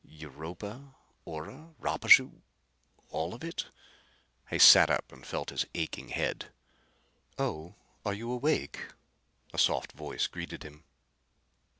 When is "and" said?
5.11-5.23